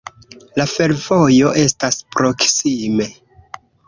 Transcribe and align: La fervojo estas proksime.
La 0.59 0.65
fervojo 0.69 1.51
estas 1.63 1.99
proksime. 2.15 3.07